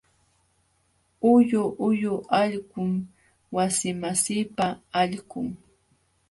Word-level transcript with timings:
Huyu 1.21 1.61
huyu 1.77 2.13
allqum 2.39 2.89
wasimasiipa 3.55 4.65
allqun. 5.01 5.47